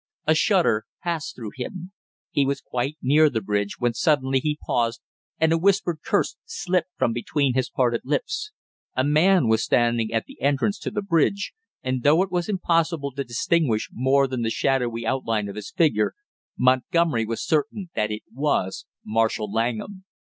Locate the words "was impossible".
12.31-13.11